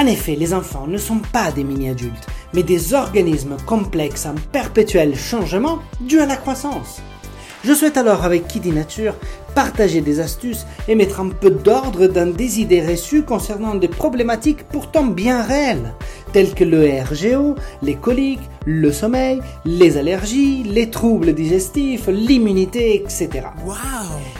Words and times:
En 0.00 0.06
effet, 0.06 0.34
les 0.34 0.54
enfants 0.54 0.86
ne 0.86 0.96
sont 0.96 1.18
pas 1.30 1.52
des 1.52 1.62
mini-adultes, 1.62 2.26
mais 2.54 2.62
des 2.62 2.94
organismes 2.94 3.58
complexes 3.66 4.24
en 4.24 4.34
perpétuel 4.50 5.14
changement 5.14 5.80
dû 6.00 6.20
à 6.20 6.24
la 6.24 6.36
croissance. 6.36 7.02
Je 7.64 7.74
souhaite 7.74 7.98
alors 7.98 8.24
avec 8.24 8.48
Kiddy 8.48 8.70
Nature 8.70 9.14
partager 9.54 10.00
des 10.00 10.20
astuces 10.20 10.64
et 10.88 10.94
mettre 10.94 11.20
un 11.20 11.28
peu 11.28 11.50
d'ordre 11.50 12.06
dans 12.06 12.32
des 12.34 12.60
idées 12.60 12.80
reçues 12.80 13.24
concernant 13.24 13.74
des 13.74 13.88
problématiques 13.88 14.64
pourtant 14.68 15.04
bien 15.04 15.42
réelles, 15.42 15.92
telles 16.32 16.54
que 16.54 16.64
le 16.64 16.88
RGO, 17.02 17.56
les 17.82 17.96
coliques, 17.96 18.48
le 18.64 18.92
sommeil, 18.92 19.42
les 19.66 19.98
allergies, 19.98 20.62
les 20.62 20.88
troubles 20.88 21.34
digestifs, 21.34 22.06
l'immunité, 22.06 22.94
etc. 22.94 23.28
Wow. 23.66 23.74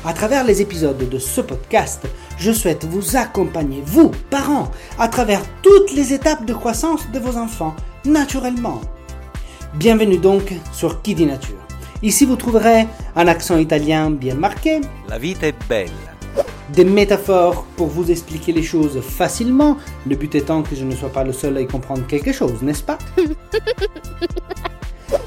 À 0.06 0.14
travers 0.14 0.44
les 0.44 0.62
épisodes 0.62 1.06
de 1.06 1.18
ce 1.18 1.42
podcast, 1.42 2.06
je 2.40 2.52
souhaite 2.52 2.84
vous 2.86 3.16
accompagner, 3.16 3.82
vous, 3.84 4.10
parents, 4.30 4.70
à 4.98 5.08
travers 5.08 5.42
toutes 5.62 5.92
les 5.92 6.14
étapes 6.14 6.46
de 6.46 6.54
croissance 6.54 7.06
de 7.12 7.18
vos 7.18 7.36
enfants, 7.36 7.76
naturellement. 8.06 8.80
Bienvenue 9.74 10.16
donc 10.16 10.54
sur 10.72 11.02
Kiddy 11.02 11.26
Nature. 11.26 11.58
Ici, 12.02 12.24
vous 12.24 12.36
trouverez 12.36 12.86
un 13.14 13.28
accent 13.28 13.58
italien 13.58 14.10
bien 14.10 14.34
marqué, 14.34 14.80
La 15.08 15.18
vita 15.18 15.46
è 15.46 15.54
bella. 15.68 15.92
des 16.72 16.84
métaphores 16.84 17.64
pour 17.76 17.88
vous 17.88 18.10
expliquer 18.10 18.52
les 18.52 18.62
choses 18.62 19.00
facilement, 19.02 19.76
le 20.08 20.16
but 20.16 20.34
étant 20.34 20.62
que 20.62 20.74
je 20.74 20.84
ne 20.84 20.94
sois 20.96 21.10
pas 21.12 21.24
le 21.24 21.32
seul 21.34 21.58
à 21.58 21.60
y 21.60 21.66
comprendre 21.66 22.06
quelque 22.06 22.32
chose, 22.32 22.62
n'est-ce 22.62 22.82
pas? 22.82 22.98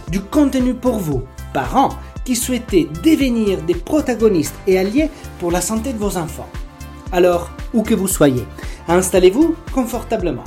Du 0.10 0.20
contenu 0.22 0.74
pour 0.76 0.98
vous, 1.00 1.24
parents, 1.54 1.90
qui 2.24 2.36
souhaitez 2.36 2.88
devenir 3.04 3.62
des 3.64 3.74
protagonistes 3.76 4.56
et 4.68 4.78
alliés 4.78 5.10
pour 5.40 5.52
la 5.52 5.60
santé 5.60 5.92
de 5.92 5.98
vos 5.98 6.18
enfants. 6.18 6.48
Alors, 7.14 7.52
où 7.76 7.84
que 7.84 7.94
vous 7.94 8.08
soyez, 8.08 8.44
installez-vous 8.88 9.56
confortablement. 9.72 10.44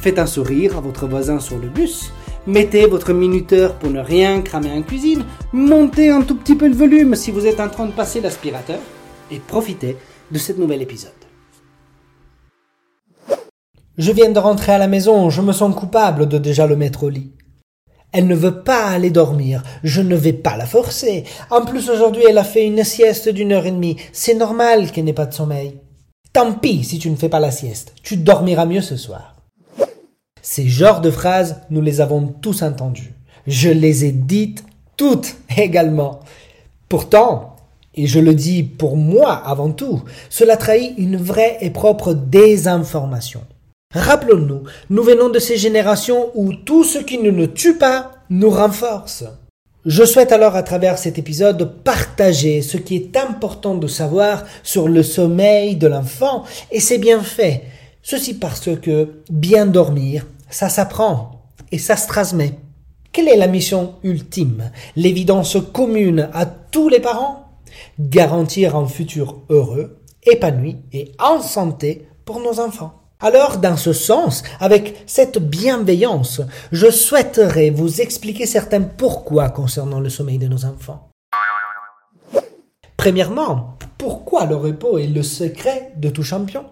Faites 0.00 0.18
un 0.18 0.24
sourire 0.24 0.78
à 0.78 0.80
votre 0.80 1.06
voisin 1.06 1.38
sur 1.38 1.58
le 1.58 1.68
bus. 1.68 2.12
Mettez 2.46 2.86
votre 2.86 3.12
minuteur 3.12 3.74
pour 3.74 3.90
ne 3.90 4.00
rien 4.00 4.40
cramer 4.40 4.72
en 4.72 4.80
cuisine. 4.80 5.26
Montez 5.52 6.08
un 6.08 6.22
tout 6.22 6.34
petit 6.34 6.54
peu 6.54 6.66
le 6.66 6.74
volume 6.74 7.14
si 7.14 7.30
vous 7.30 7.46
êtes 7.46 7.60
en 7.60 7.68
train 7.68 7.84
de 7.84 7.92
passer 7.92 8.22
l'aspirateur. 8.22 8.78
Et 9.30 9.38
profitez 9.38 9.98
de 10.30 10.38
cet 10.38 10.56
nouvel 10.56 10.80
épisode. 10.80 11.12
Je 13.98 14.12
viens 14.12 14.30
de 14.30 14.38
rentrer 14.38 14.72
à 14.72 14.78
la 14.78 14.88
maison, 14.88 15.28
je 15.28 15.42
me 15.42 15.52
sens 15.52 15.76
coupable 15.76 16.26
de 16.26 16.38
déjà 16.38 16.66
le 16.66 16.76
mettre 16.76 17.02
au 17.02 17.10
lit. 17.10 17.34
Elle 18.12 18.28
ne 18.28 18.34
veut 18.34 18.62
pas 18.62 18.86
aller 18.86 19.10
dormir, 19.10 19.62
je 19.84 20.00
ne 20.00 20.16
vais 20.16 20.32
pas 20.32 20.56
la 20.56 20.64
forcer. 20.64 21.24
En 21.50 21.66
plus 21.66 21.90
aujourd'hui 21.90 22.22
elle 22.26 22.38
a 22.38 22.44
fait 22.44 22.66
une 22.66 22.82
sieste 22.82 23.28
d'une 23.28 23.52
heure 23.52 23.66
et 23.66 23.72
demie, 23.72 23.96
c'est 24.12 24.32
normal 24.32 24.90
qu'elle 24.90 25.04
n'ait 25.04 25.12
pas 25.12 25.26
de 25.26 25.34
sommeil. 25.34 25.78
Tant 26.32 26.52
pis 26.52 26.84
si 26.84 26.98
tu 26.98 27.10
ne 27.10 27.16
fais 27.16 27.28
pas 27.28 27.40
la 27.40 27.50
sieste, 27.50 27.94
tu 28.02 28.16
dormiras 28.16 28.66
mieux 28.66 28.82
ce 28.82 28.96
soir. 28.96 29.36
Ces 30.42 30.68
genres 30.68 31.00
de 31.00 31.10
phrases, 31.10 31.62
nous 31.70 31.80
les 31.80 32.00
avons 32.00 32.26
tous 32.28 32.62
entendues. 32.62 33.14
Je 33.46 33.70
les 33.70 34.04
ai 34.04 34.12
dites 34.12 34.64
toutes 34.96 35.36
également. 35.56 36.20
Pourtant, 36.88 37.56
et 37.94 38.06
je 38.06 38.20
le 38.20 38.34
dis 38.34 38.62
pour 38.62 38.96
moi 38.96 39.32
avant 39.32 39.72
tout, 39.72 40.02
cela 40.30 40.56
trahit 40.56 40.94
une 40.98 41.16
vraie 41.16 41.58
et 41.60 41.70
propre 41.70 42.14
désinformation. 42.14 43.42
Rappelons-nous, 43.94 44.64
nous 44.90 45.02
venons 45.02 45.30
de 45.30 45.38
ces 45.38 45.56
générations 45.56 46.30
où 46.34 46.52
tout 46.52 46.84
ce 46.84 46.98
qui 46.98 47.18
ne 47.18 47.30
nous 47.30 47.46
tue 47.46 47.76
pas 47.76 48.12
nous 48.30 48.50
renforce. 48.50 49.24
Je 49.88 50.04
souhaite 50.04 50.32
alors 50.32 50.54
à 50.54 50.62
travers 50.62 50.98
cet 50.98 51.16
épisode 51.16 51.82
partager 51.82 52.60
ce 52.60 52.76
qui 52.76 52.94
est 52.94 53.16
important 53.16 53.74
de 53.74 53.86
savoir 53.86 54.44
sur 54.62 54.86
le 54.86 55.02
sommeil 55.02 55.76
de 55.76 55.86
l'enfant 55.86 56.44
et 56.70 56.78
ses 56.78 56.98
bienfaits. 56.98 57.62
Ceci 58.02 58.34
parce 58.34 58.68
que 58.82 59.22
bien 59.30 59.64
dormir, 59.64 60.26
ça 60.50 60.68
s'apprend 60.68 61.40
et 61.72 61.78
ça 61.78 61.96
se 61.96 62.06
transmet. 62.06 62.52
Quelle 63.12 63.28
est 63.28 63.38
la 63.38 63.46
mission 63.46 63.94
ultime, 64.02 64.70
l'évidence 64.94 65.56
commune 65.72 66.28
à 66.34 66.44
tous 66.44 66.90
les 66.90 67.00
parents? 67.00 67.54
Garantir 67.98 68.76
un 68.76 68.86
futur 68.86 69.40
heureux, 69.48 70.02
épanoui 70.24 70.76
et 70.92 71.12
en 71.18 71.40
santé 71.40 72.06
pour 72.26 72.40
nos 72.40 72.60
enfants. 72.60 73.07
Alors, 73.20 73.58
dans 73.58 73.76
ce 73.76 73.92
sens, 73.92 74.44
avec 74.60 75.02
cette 75.06 75.38
bienveillance, 75.38 76.40
je 76.70 76.88
souhaiterais 76.88 77.70
vous 77.70 78.00
expliquer 78.00 78.46
certains 78.46 78.82
pourquoi 78.82 79.48
concernant 79.48 79.98
le 79.98 80.08
sommeil 80.08 80.38
de 80.38 80.46
nos 80.46 80.64
enfants. 80.64 81.08
Premièrement, 82.96 83.76
pourquoi 83.98 84.46
le 84.46 84.54
repos 84.54 84.98
est 84.98 85.08
le 85.08 85.24
secret 85.24 85.92
de 85.96 86.10
tout 86.10 86.22
champion? 86.22 86.64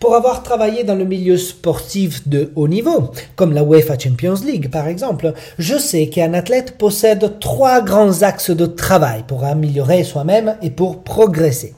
Pour 0.00 0.14
avoir 0.14 0.42
travaillé 0.42 0.84
dans 0.84 0.96
le 0.96 1.04
milieu 1.04 1.38
sportif 1.38 2.28
de 2.28 2.52
haut 2.56 2.68
niveau, 2.68 3.10
comme 3.36 3.54
la 3.54 3.62
UEFA 3.62 3.98
Champions 3.98 4.42
League 4.44 4.70
par 4.70 4.86
exemple, 4.86 5.32
je 5.58 5.78
sais 5.78 6.08
qu'un 6.08 6.34
athlète 6.34 6.76
possède 6.76 7.38
trois 7.38 7.80
grands 7.80 8.22
axes 8.22 8.50
de 8.50 8.66
travail 8.66 9.24
pour 9.26 9.44
améliorer 9.44 10.04
soi-même 10.04 10.56
et 10.60 10.70
pour 10.70 11.04
progresser. 11.04 11.74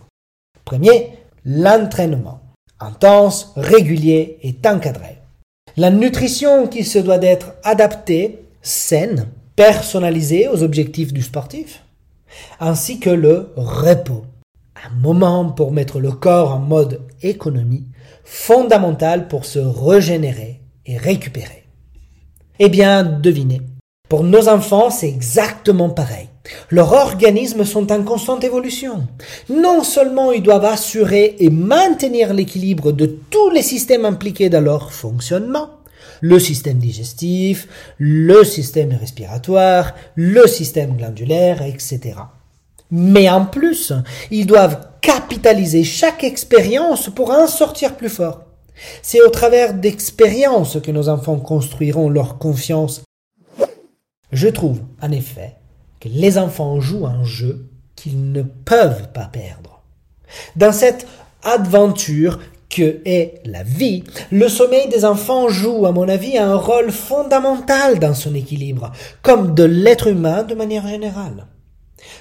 Premier, 0.64 1.18
l'entraînement, 1.44 2.40
intense, 2.80 3.52
régulier 3.56 4.38
et 4.42 4.56
encadré. 4.66 5.18
La 5.76 5.90
nutrition 5.90 6.66
qui 6.66 6.84
se 6.84 6.98
doit 6.98 7.18
d'être 7.18 7.52
adaptée, 7.62 8.40
saine, 8.62 9.28
personnalisée 9.56 10.48
aux 10.48 10.62
objectifs 10.62 11.12
du 11.12 11.22
sportif, 11.22 11.82
ainsi 12.60 13.00
que 13.00 13.10
le 13.10 13.52
repos, 13.56 14.24
un 14.84 14.94
moment 14.94 15.50
pour 15.50 15.72
mettre 15.72 16.00
le 16.00 16.12
corps 16.12 16.52
en 16.52 16.58
mode 16.58 17.00
économie, 17.22 17.86
fondamental 18.24 19.28
pour 19.28 19.44
se 19.44 19.58
régénérer 19.58 20.60
et 20.84 20.96
récupérer. 20.96 21.64
Eh 22.58 22.68
bien, 22.68 23.04
devinez, 23.04 23.60
pour 24.08 24.24
nos 24.24 24.48
enfants, 24.48 24.90
c'est 24.90 25.08
exactement 25.08 25.90
pareil. 25.90 26.28
Leurs 26.70 26.92
organismes 26.92 27.64
sont 27.64 27.92
en 27.92 28.02
constante 28.02 28.44
évolution. 28.44 29.06
Non 29.48 29.82
seulement 29.82 30.32
ils 30.32 30.42
doivent 30.42 30.64
assurer 30.64 31.36
et 31.38 31.50
maintenir 31.50 32.34
l'équilibre 32.34 32.92
de 32.92 33.06
tous 33.06 33.50
les 33.50 33.62
systèmes 33.62 34.04
impliqués 34.04 34.48
dans 34.48 34.60
leur 34.60 34.92
fonctionnement, 34.92 35.70
le 36.20 36.38
système 36.38 36.78
digestif, 36.78 37.68
le 37.98 38.44
système 38.44 38.92
respiratoire, 38.92 39.94
le 40.14 40.46
système 40.46 40.96
glandulaire, 40.96 41.62
etc. 41.62 42.14
Mais 42.90 43.28
en 43.28 43.44
plus, 43.44 43.92
ils 44.30 44.46
doivent 44.46 44.88
capitaliser 45.00 45.84
chaque 45.84 46.24
expérience 46.24 47.10
pour 47.10 47.30
en 47.30 47.46
sortir 47.46 47.96
plus 47.96 48.08
fort. 48.08 48.42
C'est 49.02 49.22
au 49.22 49.30
travers 49.30 49.74
d'expériences 49.74 50.78
que 50.80 50.90
nos 50.90 51.08
enfants 51.08 51.38
construiront 51.38 52.08
leur 52.08 52.38
confiance. 52.38 53.02
Je 54.32 54.48
trouve, 54.48 54.80
en 55.00 55.10
effet, 55.12 55.56
les 56.08 56.38
enfants 56.38 56.80
jouent 56.80 57.06
un 57.06 57.24
jeu 57.24 57.68
qu'ils 57.94 58.32
ne 58.32 58.42
peuvent 58.42 59.10
pas 59.12 59.26
perdre. 59.26 59.82
Dans 60.56 60.72
cette 60.72 61.06
aventure 61.42 62.38
que 62.68 63.00
est 63.04 63.40
la 63.44 63.62
vie, 63.62 64.04
le 64.30 64.48
sommeil 64.48 64.88
des 64.88 65.04
enfants 65.04 65.48
joue, 65.48 65.86
à 65.86 65.92
mon 65.92 66.08
avis, 66.08 66.36
un 66.36 66.56
rôle 66.56 66.90
fondamental 66.90 67.98
dans 67.98 68.14
son 68.14 68.34
équilibre, 68.34 68.92
comme 69.22 69.54
de 69.54 69.62
l'être 69.62 70.08
humain 70.08 70.42
de 70.42 70.54
manière 70.54 70.86
générale. 70.86 71.46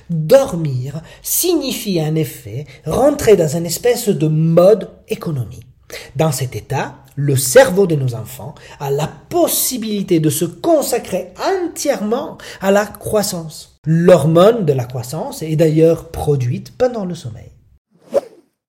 Dormir 0.09 1.01
signifie 1.21 2.01
en 2.01 2.15
effet 2.15 2.65
rentrer 2.85 3.35
dans 3.35 3.57
une 3.57 3.65
espèce 3.65 4.07
de 4.07 4.27
mode 4.27 4.89
économie. 5.09 5.63
Dans 6.15 6.31
cet 6.31 6.55
état, 6.55 6.95
le 7.15 7.35
cerveau 7.35 7.87
de 7.87 7.95
nos 7.95 8.15
enfants 8.15 8.55
a 8.79 8.91
la 8.91 9.07
possibilité 9.29 10.19
de 10.19 10.29
se 10.29 10.45
consacrer 10.45 11.33
entièrement 11.63 12.37
à 12.61 12.71
la 12.71 12.85
croissance. 12.85 13.79
L'hormone 13.85 14.65
de 14.65 14.73
la 14.73 14.85
croissance 14.85 15.41
est 15.41 15.55
d'ailleurs 15.55 16.09
produite 16.09 16.75
pendant 16.77 17.05
le 17.05 17.15
sommeil. 17.15 17.51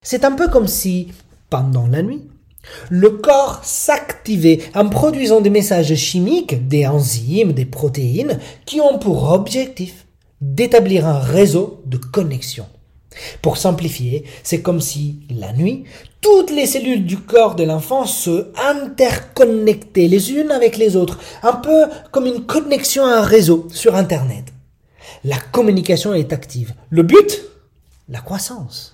C'est 0.02 0.24
un 0.24 0.32
peu 0.32 0.48
comme 0.48 0.68
si, 0.68 1.08
pendant 1.50 1.86
la 1.86 2.02
nuit, 2.02 2.22
le 2.90 3.10
corps 3.10 3.60
s'activait 3.64 4.60
en 4.74 4.88
produisant 4.88 5.40
des 5.40 5.50
messages 5.50 5.94
chimiques, 5.94 6.68
des 6.68 6.86
enzymes, 6.86 7.52
des 7.52 7.64
protéines, 7.64 8.38
qui 8.64 8.80
ont 8.80 8.98
pour 8.98 9.32
objectif 9.32 10.06
d'établir 10.40 11.06
un 11.06 11.18
réseau 11.18 11.82
de 11.86 11.96
connexion. 11.96 12.66
Pour 13.42 13.56
simplifier, 13.56 14.24
c'est 14.42 14.62
comme 14.62 14.80
si, 14.80 15.20
la 15.30 15.52
nuit, 15.52 15.84
toutes 16.20 16.50
les 16.50 16.66
cellules 16.66 17.04
du 17.04 17.18
corps 17.18 17.54
de 17.54 17.64
l'enfant 17.64 18.04
se 18.06 18.48
interconnectaient 18.56 20.08
les 20.08 20.32
unes 20.32 20.50
avec 20.50 20.76
les 20.76 20.96
autres, 20.96 21.18
un 21.42 21.54
peu 21.54 21.84
comme 22.10 22.26
une 22.26 22.46
connexion 22.46 23.04
à 23.04 23.18
un 23.18 23.22
réseau 23.22 23.68
sur 23.70 23.94
Internet. 23.94 24.44
La 25.24 25.38
communication 25.38 26.14
est 26.14 26.32
active. 26.32 26.74
Le 26.90 27.02
but 27.02 27.42
La 28.08 28.20
croissance. 28.20 28.92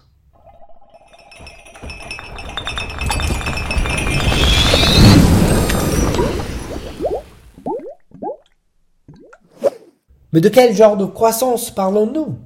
Mais 10.32 10.40
de 10.40 10.48
quel 10.48 10.74
genre 10.74 10.96
de 10.96 11.04
croissance 11.04 11.70
parlons-nous? 11.70 12.38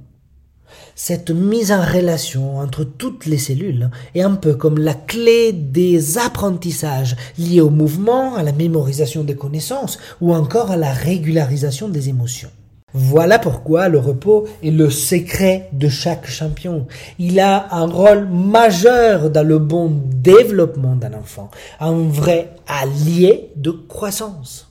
Cette 0.99 1.29
mise 1.29 1.71
en 1.71 1.85
relation 1.85 2.57
entre 2.57 2.83
toutes 2.83 3.27
les 3.27 3.37
cellules 3.37 3.91
est 4.15 4.23
un 4.23 4.33
peu 4.33 4.55
comme 4.55 4.79
la 4.79 4.95
clé 4.95 5.53
des 5.53 6.17
apprentissages 6.17 7.15
liés 7.37 7.61
au 7.61 7.69
mouvement, 7.69 8.33
à 8.33 8.41
la 8.41 8.51
mémorisation 8.51 9.23
des 9.23 9.35
connaissances 9.35 9.99
ou 10.21 10.33
encore 10.33 10.71
à 10.71 10.75
la 10.75 10.91
régularisation 10.91 11.87
des 11.87 12.09
émotions. 12.09 12.49
Voilà 12.95 13.37
pourquoi 13.37 13.89
le 13.89 13.99
repos 13.99 14.47
est 14.63 14.71
le 14.71 14.89
secret 14.89 15.69
de 15.71 15.87
chaque 15.87 16.27
champion. 16.27 16.87
Il 17.19 17.39
a 17.39 17.75
un 17.75 17.85
rôle 17.85 18.27
majeur 18.27 19.29
dans 19.29 19.47
le 19.47 19.59
bon 19.59 20.01
développement 20.03 20.95
d'un 20.95 21.13
enfant, 21.13 21.51
un 21.79 21.93
vrai 21.93 22.55
allié 22.65 23.51
de 23.55 23.69
croissance. 23.69 24.66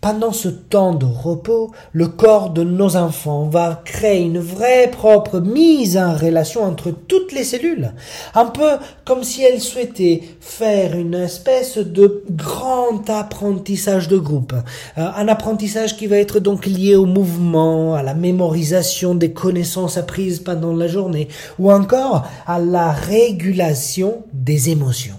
Pendant 0.00 0.32
ce 0.32 0.48
temps 0.48 0.94
de 0.94 1.04
repos, 1.04 1.72
le 1.92 2.08
corps 2.08 2.48
de 2.48 2.64
nos 2.64 2.96
enfants 2.96 3.48
va 3.48 3.82
créer 3.84 4.22
une 4.22 4.38
vraie 4.38 4.90
propre 4.90 5.40
mise 5.40 5.98
en 5.98 6.14
relation 6.14 6.62
entre 6.62 6.90
toutes 6.90 7.32
les 7.32 7.44
cellules, 7.44 7.92
un 8.34 8.46
peu 8.46 8.78
comme 9.04 9.24
si 9.24 9.42
elles 9.42 9.60
souhaitaient 9.60 10.22
faire 10.40 10.96
une 10.96 11.12
espèce 11.12 11.76
de 11.76 12.24
grand 12.30 13.10
apprentissage 13.10 14.08
de 14.08 14.16
groupe, 14.16 14.54
euh, 14.96 15.06
un 15.14 15.28
apprentissage 15.28 15.98
qui 15.98 16.06
va 16.06 16.16
être 16.16 16.40
donc 16.40 16.64
lié 16.64 16.96
au 16.96 17.04
mouvement, 17.04 17.94
à 17.94 18.02
la 18.02 18.14
mémorisation 18.14 19.14
des 19.14 19.34
connaissances 19.34 19.98
apprises 19.98 20.40
pendant 20.40 20.74
la 20.74 20.88
journée, 20.88 21.28
ou 21.58 21.70
encore 21.70 22.26
à 22.46 22.58
la 22.58 22.90
régulation 22.90 24.22
des 24.32 24.70
émotions. 24.70 25.16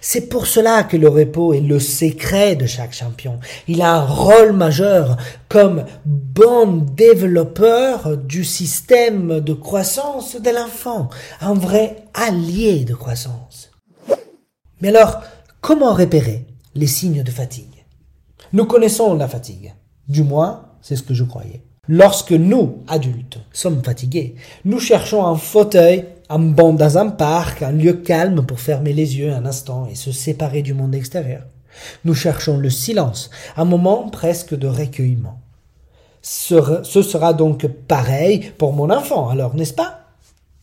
C'est 0.00 0.28
pour 0.28 0.46
cela 0.46 0.82
que 0.82 0.96
le 0.96 1.08
repos 1.08 1.52
est 1.52 1.60
le 1.60 1.78
secret 1.78 2.56
de 2.56 2.66
chaque 2.66 2.94
champion. 2.94 3.38
Il 3.66 3.82
a 3.82 3.96
un 3.96 4.06
rôle 4.06 4.52
majeur 4.52 5.16
comme 5.48 5.84
bon 6.06 6.86
développeur 6.96 8.16
du 8.16 8.44
système 8.44 9.40
de 9.40 9.52
croissance 9.52 10.40
de 10.40 10.50
l'enfant, 10.50 11.10
un 11.40 11.54
vrai 11.54 12.04
allié 12.14 12.84
de 12.84 12.94
croissance. 12.94 13.70
Mais 14.80 14.88
alors, 14.88 15.22
comment 15.60 15.92
repérer 15.92 16.46
les 16.74 16.86
signes 16.86 17.22
de 17.22 17.30
fatigue? 17.30 17.84
Nous 18.52 18.64
connaissons 18.64 19.14
la 19.14 19.28
fatigue. 19.28 19.74
Du 20.08 20.22
moins, 20.22 20.68
c'est 20.80 20.96
ce 20.96 21.02
que 21.02 21.14
je 21.14 21.24
croyais. 21.24 21.62
Lorsque 21.88 22.32
nous, 22.32 22.84
adultes, 22.86 23.38
sommes 23.52 23.82
fatigués, 23.82 24.36
nous 24.64 24.78
cherchons 24.78 25.26
un 25.26 25.36
fauteuil 25.36 26.06
un 26.30 26.38
banc 26.38 26.72
dans 26.72 26.98
un 26.98 27.08
parc, 27.08 27.62
un 27.62 27.72
lieu 27.72 27.94
calme 27.94 28.44
pour 28.44 28.60
fermer 28.60 28.92
les 28.92 29.18
yeux 29.18 29.32
un 29.32 29.46
instant 29.46 29.88
et 29.90 29.94
se 29.94 30.12
séparer 30.12 30.62
du 30.62 30.74
monde 30.74 30.94
extérieur. 30.94 31.44
Nous 32.04 32.14
cherchons 32.14 32.58
le 32.58 32.70
silence, 32.70 33.30
un 33.56 33.64
moment 33.64 34.08
presque 34.10 34.54
de 34.54 34.66
recueillement. 34.66 35.40
Ce 36.20 37.02
sera 37.02 37.32
donc 37.32 37.66
pareil 37.66 38.52
pour 38.58 38.72
mon 38.72 38.90
enfant, 38.90 39.28
alors 39.28 39.54
n'est-ce 39.54 39.72
pas? 39.72 40.00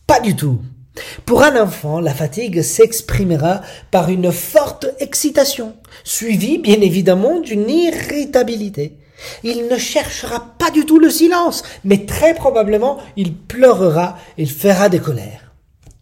Pas 0.06 0.20
du 0.20 0.36
tout. 0.36 0.60
Pour 1.24 1.42
un 1.42 1.60
enfant, 1.60 2.00
la 2.00 2.14
fatigue 2.14 2.62
s'exprimera 2.62 3.62
par 3.90 4.08
une 4.08 4.30
forte 4.30 4.86
excitation, 5.00 5.74
suivie 6.04 6.58
bien 6.58 6.80
évidemment 6.80 7.40
d'une 7.40 7.68
irritabilité. 7.68 8.98
Il 9.42 9.66
ne 9.68 9.78
cherchera 9.78 10.54
pas 10.58 10.70
du 10.70 10.84
tout 10.86 10.98
le 10.98 11.10
silence, 11.10 11.64
mais 11.84 12.06
très 12.06 12.34
probablement 12.34 12.98
il 13.16 13.34
pleurera, 13.34 14.18
il 14.38 14.50
fera 14.50 14.88
des 14.88 15.00
colères. 15.00 15.45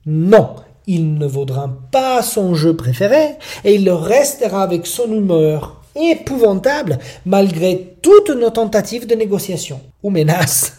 Non, 0.06 0.56
il 0.86 1.14
ne 1.14 1.26
vaudra 1.26 1.70
pas 1.90 2.22
son 2.22 2.54
jeu 2.54 2.76
préféré 2.76 3.36
et 3.64 3.74
il 3.74 3.88
restera 3.90 4.62
avec 4.62 4.86
son 4.86 5.10
humeur 5.10 5.82
épouvantable 5.96 6.98
malgré 7.24 7.96
toutes 8.02 8.30
nos 8.30 8.50
tentatives 8.50 9.06
de 9.06 9.14
négociation 9.14 9.80
ou 10.02 10.10
menaces. 10.10 10.74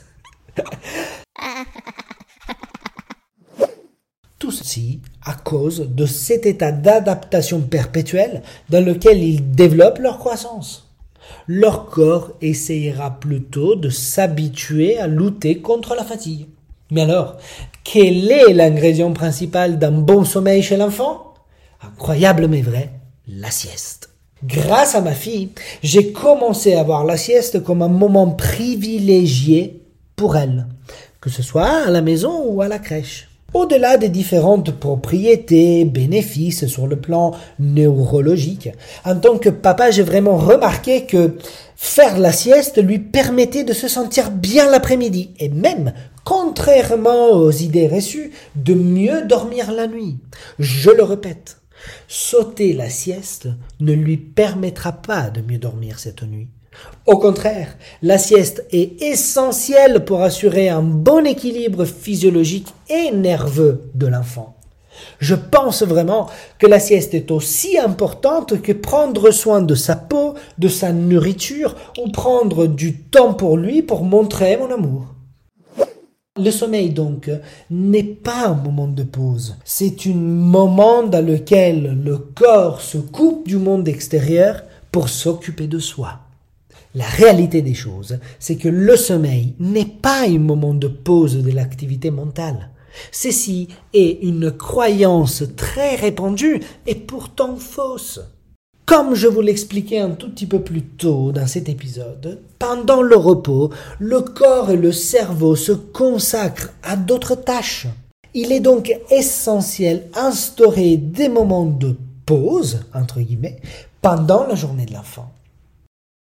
Tout 4.37 4.51
ceci 4.51 4.99
à 5.23 5.33
cause 5.33 5.87
de 5.89 6.05
cet 6.05 6.45
état 6.45 6.71
d'adaptation 6.71 7.61
perpétuelle 7.61 8.43
dans 8.69 8.85
lequel 8.85 9.23
ils 9.23 9.55
développent 9.55 9.97
leur 9.99 10.19
croissance. 10.19 10.91
Leur 11.47 11.87
corps 11.87 12.33
essayera 12.41 13.19
plutôt 13.19 13.75
de 13.75 13.89
s'habituer 13.89 14.99
à 14.99 15.07
lutter 15.07 15.61
contre 15.61 15.95
la 15.95 16.03
fatigue. 16.03 16.45
Mais 16.95 17.01
alors, 17.01 17.35
quel 17.83 18.31
est 18.31 18.53
l'ingrédient 18.53 19.11
principal 19.11 19.77
d'un 19.79 19.91
bon 19.91 20.23
sommeil 20.23 20.63
chez 20.63 20.77
l'enfant? 20.77 21.33
Incroyable 21.85 22.47
mais 22.47 22.61
vrai, 22.61 22.89
la 23.27 23.51
sieste. 23.51 24.11
Grâce 24.45 24.95
à 24.95 25.01
ma 25.01 25.11
fille, 25.11 25.49
j'ai 25.83 26.13
commencé 26.13 26.73
à 26.73 26.83
voir 26.83 27.03
la 27.03 27.17
sieste 27.17 27.61
comme 27.61 27.81
un 27.81 27.89
moment 27.89 28.31
privilégié 28.31 29.83
pour 30.15 30.37
elle, 30.37 30.67
que 31.19 31.29
ce 31.29 31.43
soit 31.43 31.85
à 31.85 31.91
la 31.91 32.01
maison 32.01 32.45
ou 32.45 32.61
à 32.61 32.69
la 32.69 32.79
crèche. 32.79 33.27
Au-delà 33.53 33.97
des 33.97 34.09
différentes 34.09 34.71
propriétés, 34.71 35.83
bénéfices 35.83 36.65
sur 36.67 36.87
le 36.87 36.95
plan 36.95 37.33
neurologique, 37.59 38.69
en 39.03 39.17
tant 39.17 39.37
que 39.37 39.49
papa, 39.49 39.91
j'ai 39.91 40.03
vraiment 40.03 40.37
remarqué 40.37 41.05
que 41.05 41.35
faire 41.75 42.17
la 42.19 42.31
sieste 42.31 42.81
lui 42.81 42.99
permettait 42.99 43.65
de 43.65 43.73
se 43.73 43.89
sentir 43.89 44.31
bien 44.31 44.71
l'après-midi 44.71 45.31
et 45.39 45.49
même 45.49 45.91
contrairement 46.25 47.31
aux 47.31 47.51
idées 47.51 47.87
reçues, 47.87 48.31
de 48.55 48.73
mieux 48.73 49.21
dormir 49.21 49.71
la 49.71 49.87
nuit. 49.87 50.17
Je 50.59 50.89
le 50.89 51.03
répète, 51.03 51.61
sauter 52.09 52.73
la 52.73 52.89
sieste 52.89 53.47
ne 53.79 53.93
lui 53.93 54.17
permettra 54.17 54.91
pas 54.91 55.29
de 55.29 55.41
mieux 55.41 55.59
dormir 55.59 55.99
cette 55.99 56.23
nuit. 56.23 56.49
Au 57.05 57.17
contraire, 57.17 57.77
la 58.01 58.17
sieste 58.17 58.65
est 58.71 59.01
essentielle 59.01 60.03
pour 60.03 60.23
assurer 60.23 60.67
un 60.67 60.81
bon 60.81 61.25
équilibre 61.25 61.85
physiologique 61.85 62.73
et 62.89 63.11
nerveux 63.11 63.89
de 63.93 64.07
l'enfant. 64.07 64.57
Je 65.19 65.35
pense 65.35 65.83
vraiment 65.83 66.27
que 66.57 66.67
la 66.67 66.79
sieste 66.79 67.13
est 67.13 67.31
aussi 67.31 67.77
importante 67.77 68.61
que 68.61 68.71
prendre 68.71 69.31
soin 69.31 69.61
de 69.61 69.75
sa 69.75 69.95
peau, 69.95 70.33
de 70.57 70.67
sa 70.67 70.91
nourriture 70.91 71.75
ou 71.99 72.11
prendre 72.11 72.65
du 72.65 72.97
temps 72.97 73.33
pour 73.33 73.57
lui 73.57 73.81
pour 73.81 74.03
montrer 74.03 74.57
mon 74.57 74.71
amour. 74.71 75.14
Le 76.37 76.51
sommeil, 76.51 76.89
donc, 76.89 77.31
n'est 77.69 78.03
pas 78.03 78.47
un 78.49 78.55
moment 78.55 78.89
de 78.89 79.03
pause. 79.03 79.55
C'est 79.63 80.05
un 80.07 80.15
moment 80.15 81.03
dans 81.03 81.25
lequel 81.25 82.01
le 82.03 82.17
corps 82.17 82.81
se 82.81 82.97
coupe 82.97 83.47
du 83.47 83.55
monde 83.55 83.87
extérieur 83.87 84.63
pour 84.91 85.07
s'occuper 85.07 85.67
de 85.67 85.79
soi. 85.79 86.19
La 86.93 87.05
réalité 87.05 87.61
des 87.61 87.73
choses, 87.73 88.19
c'est 88.37 88.57
que 88.57 88.67
le 88.67 88.97
sommeil 88.97 89.53
n'est 89.59 89.85
pas 89.85 90.27
un 90.27 90.39
moment 90.39 90.73
de 90.73 90.89
pause 90.89 91.41
de 91.41 91.51
l'activité 91.51 92.11
mentale. 92.11 92.69
Ceci 93.13 93.69
est 93.93 94.19
une 94.21 94.51
croyance 94.51 95.43
très 95.55 95.95
répandue 95.95 96.59
et 96.85 96.95
pourtant 96.95 97.55
fausse. 97.55 98.19
Comme 98.85 99.15
je 99.15 99.27
vous 99.27 99.41
l'expliquais 99.41 99.97
un 99.97 100.11
tout 100.11 100.29
petit 100.29 100.45
peu 100.45 100.59
plus 100.59 100.83
tôt 100.83 101.31
dans 101.31 101.47
cet 101.47 101.69
épisode, 101.69 102.39
pendant 102.59 103.01
le 103.01 103.15
repos, 103.15 103.71
le 103.97 104.21
corps 104.21 104.69
et 104.69 104.77
le 104.77 104.91
cerveau 104.91 105.55
se 105.55 105.71
consacrent 105.71 106.71
à 106.83 106.95
d'autres 106.95 107.33
tâches. 107.33 107.87
Il 108.35 108.51
est 108.51 108.59
donc 108.59 108.93
essentiel 109.09 110.03
d'instaurer 110.13 110.97
des 110.97 111.29
moments 111.29 111.65
de 111.65 111.95
pause, 112.27 112.81
entre 112.93 113.21
guillemets, 113.21 113.59
pendant 114.03 114.45
la 114.45 114.53
journée 114.53 114.85
de 114.85 114.93
l'enfant. 114.93 115.31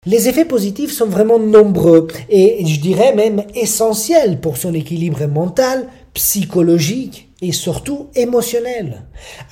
Les 0.07 0.29
effets 0.29 0.47
positifs 0.47 0.93
sont 0.93 1.07
vraiment 1.07 1.39
nombreux 1.39 2.09
et 2.31 2.65
je 2.65 2.81
dirais 2.81 3.15
même 3.15 3.43
essentiels 3.55 4.41
pour 4.41 4.57
son 4.57 4.73
équilibre 4.73 5.27
mental, 5.27 5.89
psychologique 6.15 7.29
et 7.43 7.53
surtout 7.53 8.09
émotionnel. 8.15 9.03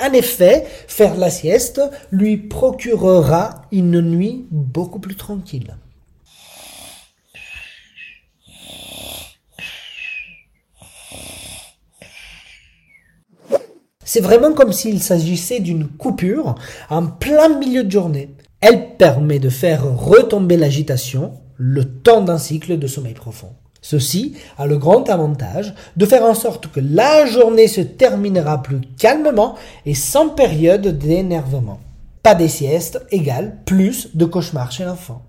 En 0.00 0.12
effet, 0.12 0.64
faire 0.86 1.16
la 1.16 1.30
sieste 1.30 1.82
lui 2.10 2.36
procurera 2.36 3.62
une 3.72 4.00
nuit 4.00 4.46
beaucoup 4.50 5.00
plus 5.00 5.16
tranquille. 5.16 5.76
C'est 14.04 14.20
vraiment 14.20 14.52
comme 14.52 14.72
s'il 14.72 15.02
s'agissait 15.02 15.60
d'une 15.60 15.88
coupure 15.88 16.54
en 16.90 17.06
plein 17.06 17.58
milieu 17.58 17.82
de 17.82 17.90
journée. 17.90 18.34
Elle 18.60 18.96
permet 18.96 19.38
de 19.38 19.48
faire 19.48 19.84
retomber 19.84 20.56
l'agitation 20.56 21.32
le 21.56 21.84
temps 21.84 22.20
d'un 22.20 22.38
cycle 22.38 22.78
de 22.78 22.86
sommeil 22.86 23.14
profond. 23.14 23.54
Ceci 23.82 24.34
a 24.56 24.66
le 24.66 24.78
grand 24.78 25.10
avantage 25.10 25.74
de 25.96 26.06
faire 26.06 26.22
en 26.22 26.34
sorte 26.34 26.68
que 26.68 26.80
la 26.80 27.26
journée 27.26 27.66
se 27.66 27.80
terminera 27.80 28.62
plus 28.62 28.80
calmement 28.96 29.56
et 29.84 29.94
sans 29.94 30.28
période 30.28 30.86
d'énervement. 30.98 31.80
Pas 32.22 32.36
des 32.36 32.48
siestes 32.48 33.04
égale 33.10 33.58
plus 33.66 34.10
de 34.14 34.24
cauchemars 34.24 34.70
chez 34.70 34.84
l'enfant. 34.84 35.22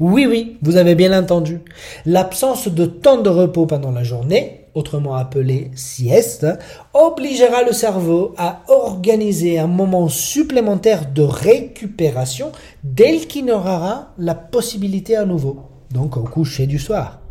Oui, 0.00 0.26
oui, 0.26 0.58
vous 0.60 0.76
avez 0.76 0.94
bien 0.94 1.18
entendu. 1.18 1.60
L'absence 2.04 2.68
de 2.68 2.84
temps 2.84 3.22
de 3.22 3.30
repos 3.30 3.64
pendant 3.64 3.92
la 3.92 4.04
journée, 4.04 4.66
autrement 4.74 5.14
appelé 5.14 5.70
sieste, 5.74 6.46
obligera 6.92 7.62
le 7.62 7.72
cerveau 7.72 8.34
à 8.36 8.64
organiser 8.68 9.58
un 9.58 9.68
moment 9.68 10.08
supplémentaire 10.08 11.10
de 11.10 11.22
récupération 11.22 12.52
dès 12.82 13.18
qu'il 13.18 13.50
aura 13.50 14.12
la 14.18 14.34
possibilité 14.34 15.16
à 15.16 15.24
nouveau, 15.24 15.60
donc 15.90 16.18
au 16.18 16.24
coucher 16.24 16.66
du 16.66 16.78
soir. 16.78 17.23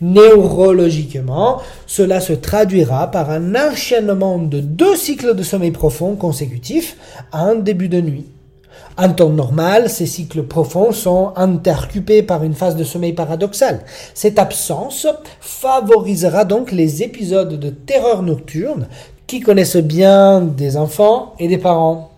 Neurologiquement, 0.00 1.60
cela 1.86 2.20
se 2.20 2.32
traduira 2.32 3.10
par 3.10 3.30
un 3.30 3.54
enchaînement 3.54 4.38
de 4.38 4.60
deux 4.60 4.96
cycles 4.96 5.34
de 5.34 5.42
sommeil 5.42 5.70
profond 5.70 6.16
consécutifs 6.16 6.96
à 7.32 7.44
un 7.44 7.54
début 7.54 7.88
de 7.88 8.00
nuit. 8.00 8.26
En 8.96 9.12
temps 9.12 9.30
normal, 9.30 9.90
ces 9.90 10.06
cycles 10.06 10.44
profonds 10.44 10.92
sont 10.92 11.32
intercupés 11.36 12.22
par 12.22 12.44
une 12.44 12.54
phase 12.54 12.76
de 12.76 12.84
sommeil 12.84 13.12
paradoxal. 13.12 13.80
Cette 14.14 14.38
absence 14.38 15.08
favorisera 15.40 16.44
donc 16.44 16.70
les 16.70 17.02
épisodes 17.02 17.58
de 17.58 17.70
terreur 17.70 18.22
nocturne 18.22 18.86
qui 19.26 19.40
connaissent 19.40 19.76
bien 19.76 20.40
des 20.40 20.76
enfants 20.76 21.34
et 21.40 21.48
des 21.48 21.58
parents. 21.58 22.12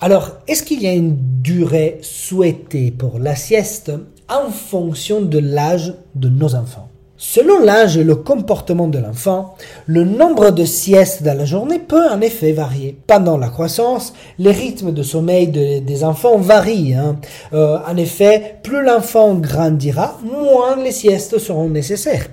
Alors, 0.00 0.32
est-ce 0.48 0.62
qu'il 0.62 0.82
y 0.82 0.86
a 0.86 0.92
une 0.92 1.16
durée 1.42 1.98
souhaitée 2.02 2.90
pour 2.90 3.18
la 3.18 3.36
sieste? 3.36 3.92
En 4.28 4.50
fonction 4.50 5.20
de 5.20 5.38
l'âge 5.38 5.94
de 6.14 6.28
nos 6.28 6.54
enfants 6.54 6.88
Selon 7.24 7.60
l'âge 7.60 7.96
et 7.96 8.02
le 8.02 8.16
comportement 8.16 8.88
de 8.88 8.98
l'enfant, 8.98 9.54
le 9.86 10.02
nombre 10.02 10.50
de 10.50 10.64
siestes 10.64 11.22
dans 11.22 11.38
la 11.38 11.44
journée 11.44 11.78
peut 11.78 12.08
en 12.10 12.20
effet 12.20 12.50
varier. 12.50 12.98
Pendant 13.06 13.38
la 13.38 13.48
croissance, 13.48 14.12
les 14.40 14.50
rythmes 14.50 14.90
de 14.90 15.04
sommeil 15.04 15.46
des 15.46 16.04
enfants 16.04 16.38
varient. 16.38 16.94
Hein. 16.94 17.18
Euh, 17.52 17.78
en 17.86 17.96
effet, 17.96 18.56
plus 18.64 18.84
l'enfant 18.84 19.34
grandira, 19.34 20.18
moins 20.24 20.74
les 20.82 20.90
siestes 20.90 21.38
seront 21.38 21.68
nécessaires. 21.68 22.26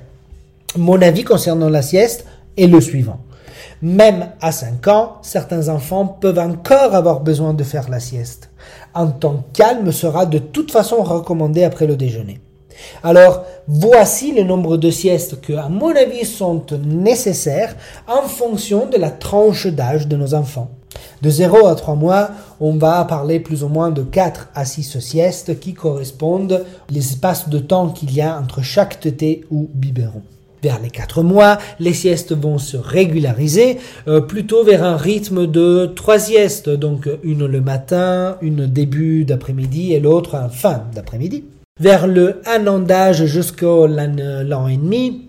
Mon 0.75 0.99
avis 1.03 1.23
concernant 1.23 1.69
la 1.69 1.83
sieste 1.83 2.25
est 2.57 2.65
le 2.65 2.81
suivant. 2.81 3.19
Même 3.83 4.31
à 4.41 4.51
5 4.51 4.87
ans, 4.87 5.17
certains 5.21 5.69
enfants 5.69 6.07
peuvent 6.07 6.39
encore 6.39 6.95
avoir 6.95 7.19
besoin 7.19 7.53
de 7.53 7.63
faire 7.63 7.89
la 7.91 7.99
sieste. 7.99 8.48
Un 8.95 9.07
temps 9.07 9.43
calme 9.53 9.91
sera 9.91 10.25
de 10.25 10.39
toute 10.39 10.71
façon 10.71 11.03
recommandé 11.03 11.63
après 11.63 11.87
le 11.87 11.95
déjeuner. 11.95 12.39
Alors, 13.03 13.43
voici 13.67 14.31
le 14.31 14.43
nombre 14.43 14.77
de 14.77 14.89
siestes 14.89 15.41
que, 15.41 15.53
à 15.53 15.69
mon 15.69 15.95
avis, 15.95 16.25
sont 16.25 16.63
nécessaires 16.85 17.75
en 18.07 18.23
fonction 18.23 18.87
de 18.87 18.97
la 18.97 19.11
tranche 19.11 19.67
d'âge 19.67 20.07
de 20.07 20.15
nos 20.15 20.33
enfants. 20.33 20.69
De 21.21 21.29
0 21.29 21.67
à 21.67 21.75
3 21.75 21.95
mois, 21.95 22.29
on 22.59 22.77
va 22.77 23.03
parler 23.05 23.39
plus 23.39 23.63
ou 23.63 23.67
moins 23.67 23.91
de 23.91 24.03
4 24.03 24.49
à 24.55 24.65
6 24.65 24.99
siestes 24.99 25.59
qui 25.59 25.73
correspondent 25.73 26.65
l'espace 26.89 27.49
de 27.49 27.59
temps 27.59 27.89
qu'il 27.89 28.13
y 28.13 28.21
a 28.21 28.37
entre 28.37 28.61
chaque 28.61 28.99
tété 28.99 29.45
ou 29.51 29.69
biberon. 29.73 30.23
Vers 30.61 30.79
les 30.81 30.89
4 30.89 31.23
mois, 31.23 31.57
les 31.79 31.93
siestes 31.93 32.33
vont 32.33 32.57
se 32.57 32.75
régulariser 32.75 33.77
euh, 34.07 34.19
plutôt 34.19 34.63
vers 34.63 34.83
un 34.83 34.97
rythme 34.97 35.47
de 35.47 35.89
3 35.95 36.19
siestes, 36.19 36.69
donc 36.69 37.09
une 37.23 37.45
le 37.45 37.61
matin, 37.61 38.37
une 38.41 38.65
début 38.65 39.23
d'après-midi 39.23 39.93
et 39.93 39.99
l'autre 39.99 40.49
fin 40.51 40.83
d'après-midi. 40.93 41.45
Vers 41.79 42.07
le 42.07 42.41
un 42.45 42.67
an 42.67 42.79
d'âge 42.79 43.25
jusqu'au 43.25 43.87
l'an 43.87 44.67
et 44.67 44.75
demi, 44.75 45.21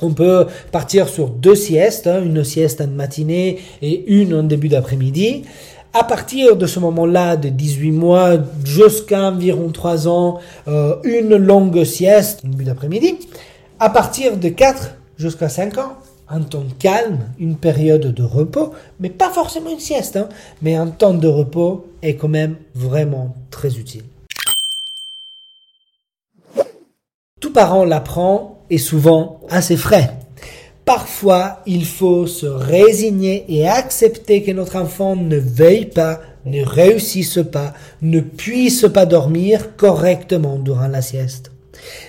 on 0.00 0.12
peut 0.12 0.46
partir 0.70 1.08
sur 1.08 1.28
deux 1.28 1.56
siestes, 1.56 2.06
hein, 2.06 2.22
une 2.24 2.44
sieste 2.44 2.80
en 2.80 2.86
matinée 2.86 3.58
et 3.82 4.04
une 4.06 4.32
en 4.34 4.42
début 4.44 4.68
d'après-midi. 4.68 5.42
À 5.92 6.04
partir 6.04 6.56
de 6.56 6.66
ce 6.66 6.78
moment-là, 6.78 7.36
de 7.36 7.48
18 7.48 7.90
mois 7.90 8.36
jusqu'à 8.64 9.22
environ 9.22 9.70
3 9.70 10.06
ans, 10.06 10.38
euh, 10.68 10.94
une 11.02 11.36
longue 11.36 11.82
sieste, 11.82 12.46
début 12.46 12.64
d'après-midi. 12.64 13.16
À 13.80 13.90
partir 13.90 14.36
de 14.38 14.48
4 14.48 14.96
jusqu'à 15.16 15.48
5 15.48 15.78
ans, 15.78 15.92
un 16.28 16.40
temps 16.40 16.66
calme, 16.80 17.20
une 17.38 17.56
période 17.56 18.12
de 18.12 18.22
repos, 18.24 18.72
mais 18.98 19.08
pas 19.08 19.30
forcément 19.30 19.70
une 19.70 19.78
sieste, 19.78 20.16
hein, 20.16 20.28
mais 20.62 20.74
un 20.74 20.88
temps 20.88 21.14
de 21.14 21.28
repos 21.28 21.86
est 22.02 22.16
quand 22.16 22.28
même 22.28 22.56
vraiment 22.74 23.36
très 23.52 23.76
utile. 23.76 24.02
Tout 27.40 27.52
parent 27.52 27.84
l'apprend 27.84 28.64
et 28.68 28.78
souvent 28.78 29.42
assez 29.48 29.76
frais. 29.76 30.10
Parfois, 30.84 31.62
il 31.64 31.84
faut 31.84 32.26
se 32.26 32.46
résigner 32.46 33.44
et 33.48 33.68
accepter 33.68 34.42
que 34.42 34.50
notre 34.50 34.74
enfant 34.74 35.14
ne 35.14 35.38
veuille 35.38 35.86
pas, 35.86 36.18
ne 36.46 36.64
réussisse 36.64 37.38
pas, 37.52 37.74
ne 38.02 38.18
puisse 38.18 38.86
pas 38.92 39.06
dormir 39.06 39.76
correctement 39.76 40.58
durant 40.58 40.88
la 40.88 41.00
sieste. 41.00 41.52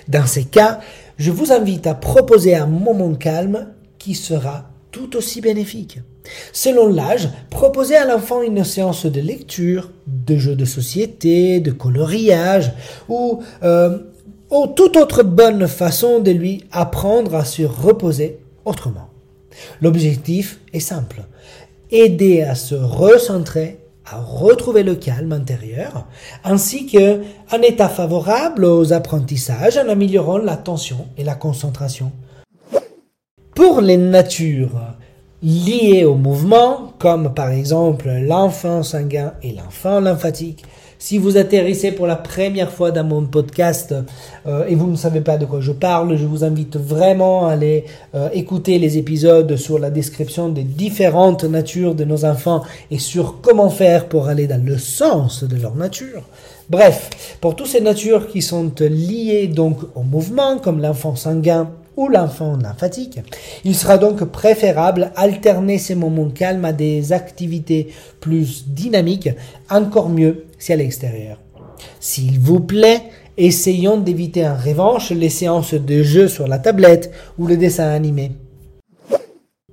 Dans 0.08 0.26
ces 0.26 0.44
cas, 0.44 0.80
je 1.20 1.30
vous 1.30 1.52
invite 1.52 1.86
à 1.86 1.94
proposer 1.94 2.56
un 2.56 2.66
moment 2.66 3.14
calme 3.14 3.68
qui 3.98 4.14
sera 4.14 4.70
tout 4.90 5.16
aussi 5.16 5.42
bénéfique. 5.42 5.98
Selon 6.50 6.88
l'âge, 6.88 7.28
proposez 7.50 7.94
à 7.94 8.06
l'enfant 8.06 8.40
une 8.40 8.64
séance 8.64 9.04
de 9.04 9.20
lecture, 9.20 9.90
de 10.06 10.38
jeux 10.38 10.56
de 10.56 10.64
société, 10.64 11.60
de 11.60 11.72
coloriage 11.72 12.72
ou 13.10 13.42
euh, 13.62 13.98
ou 14.50 14.66
toute 14.68 14.96
autre 14.96 15.22
bonne 15.22 15.68
façon 15.68 16.20
de 16.20 16.30
lui 16.30 16.64
apprendre 16.72 17.34
à 17.34 17.44
se 17.44 17.62
reposer 17.64 18.38
autrement. 18.64 19.10
L'objectif 19.82 20.58
est 20.72 20.80
simple, 20.80 21.24
aider 21.90 22.40
à 22.42 22.54
se 22.54 22.74
recentrer, 22.74 23.79
retrouver 24.18 24.82
le 24.82 24.94
calme 24.94 25.32
intérieur, 25.32 26.06
ainsi 26.44 26.86
que 26.86 27.20
un 27.52 27.62
état 27.62 27.88
favorable 27.88 28.64
aux 28.64 28.92
apprentissages 28.92 29.78
en 29.78 29.88
améliorant 29.88 30.38
l'attention 30.38 31.06
et 31.16 31.24
la 31.24 31.34
concentration. 31.34 32.12
Pour 33.54 33.80
les 33.80 33.96
natures 33.96 34.80
liées 35.42 36.04
au 36.04 36.14
mouvement, 36.14 36.92
comme 36.98 37.34
par 37.34 37.50
exemple 37.50 38.10
l'enfant 38.10 38.82
sanguin 38.82 39.34
et 39.42 39.52
l'enfant 39.52 40.00
lymphatique, 40.00 40.64
si 41.00 41.16
vous 41.16 41.38
atterrissez 41.38 41.92
pour 41.92 42.06
la 42.06 42.14
première 42.14 42.70
fois 42.70 42.90
dans 42.90 43.04
mon 43.04 43.24
podcast 43.24 43.94
euh, 44.46 44.66
et 44.68 44.74
vous 44.74 44.86
ne 44.86 44.96
savez 44.96 45.22
pas 45.22 45.38
de 45.38 45.46
quoi 45.46 45.60
je 45.60 45.72
parle, 45.72 46.16
je 46.16 46.26
vous 46.26 46.44
invite 46.44 46.76
vraiment 46.76 47.46
à 47.46 47.52
aller 47.52 47.86
euh, 48.14 48.28
écouter 48.34 48.78
les 48.78 48.98
épisodes 48.98 49.56
sur 49.56 49.78
la 49.78 49.90
description 49.90 50.50
des 50.50 50.62
différentes 50.62 51.44
natures 51.44 51.94
de 51.94 52.04
nos 52.04 52.26
enfants 52.26 52.62
et 52.90 52.98
sur 52.98 53.40
comment 53.40 53.70
faire 53.70 54.08
pour 54.08 54.28
aller 54.28 54.46
dans 54.46 54.62
le 54.62 54.76
sens 54.76 55.42
de 55.42 55.56
leur 55.56 55.74
nature. 55.74 56.22
Bref, 56.68 57.38
pour 57.40 57.56
toutes 57.56 57.68
ces 57.68 57.80
natures 57.80 58.28
qui 58.28 58.42
sont 58.42 58.70
liées 58.78 59.48
donc 59.48 59.78
au 59.94 60.02
mouvement, 60.02 60.58
comme 60.58 60.82
l'enfant 60.82 61.16
sanguin 61.16 61.70
ou 61.96 62.08
l'enfant 62.08 62.56
lymphatique. 62.56 63.20
Il 63.64 63.74
sera 63.74 63.98
donc 63.98 64.22
préférable 64.24 65.12
alterner 65.16 65.78
ces 65.78 65.94
moments 65.94 66.28
calmes 66.28 66.66
à 66.66 66.72
des 66.72 67.12
activités 67.12 67.88
plus 68.20 68.68
dynamiques, 68.68 69.30
encore 69.70 70.10
mieux 70.10 70.44
si 70.60 70.72
à 70.72 70.76
l'extérieur. 70.76 71.40
S'il 71.98 72.38
vous 72.38 72.60
plaît, 72.60 73.02
essayons 73.36 73.98
d'éviter 73.98 74.46
en 74.46 74.56
revanche 74.56 75.10
les 75.10 75.30
séances 75.30 75.74
de 75.74 76.02
jeu 76.04 76.28
sur 76.28 76.46
la 76.46 76.60
tablette 76.60 77.10
ou 77.38 77.48
le 77.48 77.56
dessin 77.56 77.88
animé. 77.88 78.32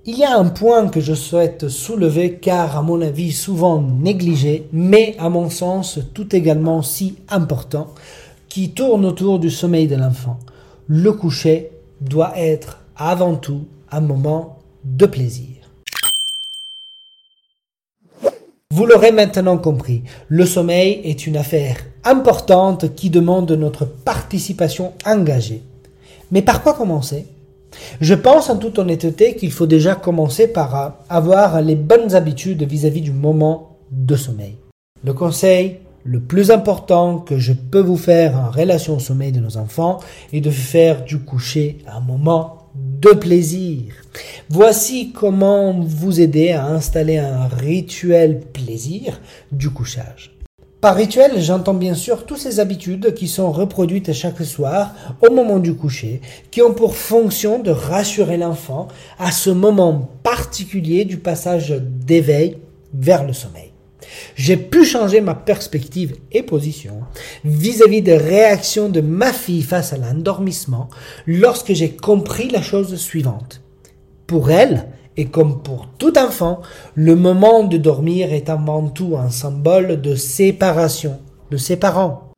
Il 0.06 0.18
y 0.18 0.24
a 0.24 0.38
un 0.38 0.46
point 0.46 0.88
que 0.88 1.02
je 1.02 1.14
souhaite 1.14 1.68
soulever 1.68 2.36
car 2.36 2.78
à 2.78 2.82
mon 2.82 3.02
avis 3.02 3.34
souvent 3.34 3.82
négligé, 3.82 4.70
mais 4.72 5.18
à 5.20 5.28
mon 5.28 5.50
sens 5.50 6.00
tout 6.14 6.34
également 6.34 6.82
si 6.82 7.18
important, 7.28 7.94
qui 8.48 8.72
tourne 8.72 9.06
autour 9.06 9.38
du 9.38 9.52
sommeil 9.52 9.88
de 9.88 9.98
l'enfant. 9.98 10.40
Le 10.88 11.12
coucher 11.12 11.72
doit 12.00 12.32
être 12.38 12.80
avant 12.96 13.36
tout 13.36 13.66
un 13.92 14.00
moment 14.00 14.60
de 14.86 15.06
plaisir. 15.06 15.67
Vous 18.78 18.86
l'aurez 18.86 19.12
maintenant 19.12 19.58
compris, 19.58 20.04
le 20.28 20.46
sommeil 20.46 21.02
est 21.04 21.26
une 21.26 21.36
affaire 21.36 21.78
importante 22.04 22.94
qui 22.94 23.10
demande 23.10 23.52
notre 23.54 23.86
participation 23.86 24.94
engagée. 25.04 25.64
Mais 26.30 26.44
par 26.44 26.62
quoi 26.62 26.76
commencer? 26.76 27.26
Je 28.02 28.14
pense 28.14 28.52
en 28.52 28.58
toute 28.58 28.78
honnêteté 28.78 29.36
qu'il 29.36 29.52
faut 29.52 29.66
déjà 29.66 29.96
commencer 29.96 30.48
par 30.48 31.00
avoir 31.10 31.60
les 31.64 31.76
bonnes 31.76 32.14
habitudes 32.14 32.62
vis-à-vis 32.62 33.02
du 33.02 33.12
moment 33.12 33.78
de 33.90 34.16
sommeil. 34.16 34.58
Le 35.04 35.14
conseil 35.14 35.78
le 36.04 36.20
plus 36.20 36.52
important 36.52 37.18
que 37.18 37.40
je 37.40 37.54
peux 37.54 37.82
vous 37.82 37.98
faire 37.98 38.38
en 38.38 38.52
relation 38.52 38.98
au 38.98 39.00
sommeil 39.00 39.32
de 39.32 39.40
nos 39.40 39.58
enfants 39.58 39.98
est 40.32 40.42
de 40.42 40.52
faire 40.52 41.04
du 41.04 41.18
coucher 41.18 41.80
un 41.92 42.00
moment 42.00 42.57
de 42.78 43.12
plaisir. 43.12 43.94
Voici 44.50 45.12
comment 45.12 45.80
vous 45.80 46.20
aider 46.20 46.52
à 46.52 46.68
installer 46.68 47.18
un 47.18 47.48
rituel 47.48 48.42
plaisir 48.42 49.20
du 49.52 49.70
couchage. 49.70 50.38
Par 50.80 50.96
rituel, 50.96 51.42
j'entends 51.42 51.74
bien 51.74 51.96
sûr 51.96 52.26
toutes 52.26 52.38
ces 52.38 52.60
habitudes 52.60 53.14
qui 53.16 53.28
sont 53.28 53.52
reproduites 53.52 54.14
chaque 54.14 54.44
soir 54.44 54.94
au 55.28 55.34
moment 55.34 55.58
du 55.58 55.74
coucher, 55.74 56.22
qui 56.52 56.62
ont 56.62 56.74
pour 56.74 56.96
fonction 56.96 57.60
de 57.60 57.72
rassurer 57.72 58.38
l'enfant 58.38 58.88
à 59.18 59.32
ce 59.32 59.50
moment 59.50 60.12
particulier 60.22 61.04
du 61.04 61.18
passage 61.18 61.74
d'éveil 61.82 62.58
vers 62.94 63.26
le 63.26 63.34
sommeil. 63.34 63.72
J'ai 64.36 64.58
pu 64.58 64.86
changer 64.86 65.22
ma 65.22 65.36
perspective 65.36 66.16
et 66.32 66.44
position 66.44 67.02
vis-à-vis 67.44 68.02
des 68.02 68.18
réactions 68.18 68.90
de 68.90 69.02
ma 69.02 69.34
fille 69.34 69.64
face 69.64 69.94
à 69.94 69.98
l'endormissement 69.98 70.90
lorsque 71.26 71.74
j'ai 71.74 71.92
compris 71.92 72.50
la 72.50 72.62
chose 72.62 72.96
suivante. 72.96 73.62
Pour 74.26 74.52
elle, 74.52 74.88
et 75.18 75.26
comme 75.26 75.64
pour 75.64 75.88
tout 75.98 76.18
enfant, 76.18 76.62
le 76.94 77.16
moment 77.16 77.64
de 77.64 77.78
dormir 77.78 78.32
est 78.32 78.50
avant 78.50 78.88
tout 78.88 79.16
un 79.18 79.30
symbole 79.30 80.00
de 80.02 80.16
séparation 80.16 81.20
de 81.50 81.58
ses 81.58 81.78
parents. 81.78 82.32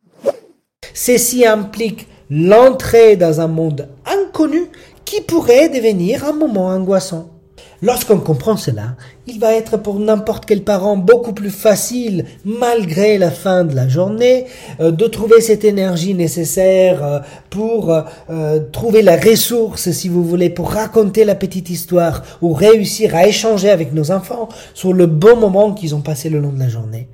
Ceci 0.93 1.45
implique 1.45 2.07
l'entrée 2.29 3.15
dans 3.15 3.41
un 3.41 3.47
monde 3.47 3.89
inconnu 4.05 4.69
qui 5.05 5.21
pourrait 5.21 5.69
devenir 5.69 6.23
un 6.25 6.33
moment 6.33 6.67
angoissant. 6.67 7.38
Lorsqu'on 7.81 8.19
comprend 8.19 8.57
cela, 8.57 8.95
il 9.25 9.39
va 9.39 9.53
être 9.53 9.77
pour 9.77 9.99
n'importe 9.99 10.45
quel 10.45 10.63
parent 10.63 10.97
beaucoup 10.97 11.31
plus 11.31 11.49
facile, 11.49 12.25
malgré 12.43 13.17
la 13.17 13.31
fin 13.31 13.63
de 13.63 13.73
la 13.73 13.87
journée, 13.87 14.47
euh, 14.81 14.91
de 14.91 15.07
trouver 15.07 15.39
cette 15.39 15.63
énergie 15.63 16.13
nécessaire 16.13 17.03
euh, 17.03 17.19
pour 17.49 17.93
euh, 18.29 18.59
trouver 18.73 19.01
la 19.01 19.15
ressource, 19.15 19.91
si 19.91 20.09
vous 20.09 20.25
voulez, 20.25 20.49
pour 20.49 20.71
raconter 20.71 21.23
la 21.23 21.35
petite 21.35 21.69
histoire 21.69 22.23
ou 22.41 22.51
réussir 22.51 23.15
à 23.15 23.27
échanger 23.27 23.69
avec 23.69 23.93
nos 23.93 24.11
enfants 24.11 24.49
sur 24.73 24.91
le 24.91 25.05
bon 25.05 25.37
moment 25.37 25.73
qu'ils 25.73 25.95
ont 25.95 26.01
passé 26.01 26.29
le 26.29 26.39
long 26.39 26.51
de 26.51 26.59
la 26.59 26.67
journée. 26.67 27.07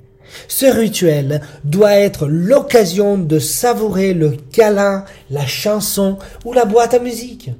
Ce 0.48 0.66
rituel 0.66 1.42
doit 1.64 1.94
être 1.94 2.26
l'occasion 2.26 3.18
de 3.18 3.38
savourer 3.38 4.14
le 4.14 4.36
câlin, 4.52 5.04
la 5.30 5.46
chanson 5.46 6.18
ou 6.44 6.52
la 6.52 6.64
boîte 6.64 6.94
à 6.94 6.98
musique. 6.98 7.50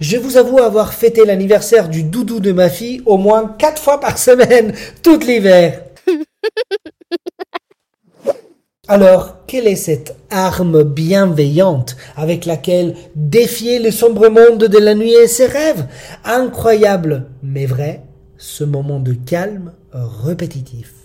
Je 0.00 0.16
vous 0.16 0.36
avoue 0.36 0.58
avoir 0.58 0.94
fêté 0.94 1.24
l'anniversaire 1.24 1.88
du 1.88 2.02
doudou 2.02 2.40
de 2.40 2.52
ma 2.52 2.68
fille 2.68 3.02
au 3.06 3.16
moins 3.16 3.54
quatre 3.58 3.82
fois 3.82 4.00
par 4.00 4.18
semaine, 4.18 4.74
tout 5.02 5.18
l'hiver. 5.18 5.82
Alors, 8.88 9.36
quelle 9.46 9.68
est 9.68 9.76
cette 9.76 10.16
arme 10.30 10.82
bienveillante 10.82 11.96
avec 12.16 12.44
laquelle 12.44 12.96
défier 13.14 13.78
le 13.78 13.92
sombre 13.92 14.28
monde 14.28 14.64
de 14.64 14.78
la 14.78 14.94
nuit 14.94 15.12
et 15.12 15.28
ses 15.28 15.46
rêves? 15.46 15.86
Incroyable, 16.24 17.26
mais 17.42 17.66
vrai, 17.66 18.02
ce 18.36 18.64
moment 18.64 18.98
de 18.98 19.12
calme 19.12 19.72
répétitif. 19.92 20.99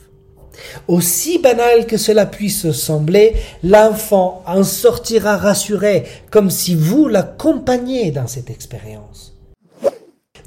Aussi 0.88 1.40
banal 1.40 1.86
que 1.86 1.98
cela 1.98 2.26
puisse 2.26 2.72
sembler, 2.72 3.34
l'enfant 3.64 4.44
en 4.46 4.64
sortira 4.64 5.38
rassuré, 5.38 6.06
comme 6.32 6.50
si 6.50 6.76
vous 6.76 7.08
l'accompagniez 7.08 8.12
dans 8.12 8.28
cette 8.28 8.50
expérience. 8.50 9.36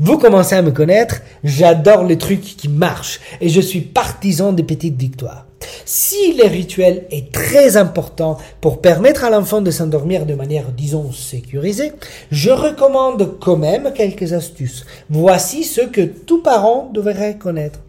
Vous 0.00 0.16
commencez 0.16 0.54
à 0.54 0.62
me 0.62 0.70
connaître, 0.70 1.22
j'adore 1.42 2.04
les 2.04 2.18
trucs 2.18 2.42
qui 2.42 2.68
marchent 2.68 3.20
et 3.40 3.48
je 3.48 3.60
suis 3.60 3.80
partisan 3.80 4.52
des 4.52 4.62
petites 4.62 4.96
victoires. 4.96 5.46
Si 5.84 6.34
le 6.34 6.46
rituel 6.46 7.06
est 7.10 7.32
très 7.32 7.76
important 7.76 8.38
pour 8.60 8.80
permettre 8.80 9.24
à 9.24 9.30
l'enfant 9.30 9.60
de 9.60 9.72
s'endormir 9.72 10.24
de 10.24 10.34
manière, 10.34 10.70
disons, 10.70 11.10
sécurisée, 11.10 11.92
je 12.30 12.50
recommande 12.50 13.38
quand 13.40 13.56
même 13.56 13.92
quelques 13.92 14.32
astuces. 14.34 14.86
Voici 15.10 15.64
ce 15.64 15.80
que 15.80 16.02
tout 16.02 16.42
parent 16.42 16.90
devrait 16.94 17.36
connaître. 17.36 17.80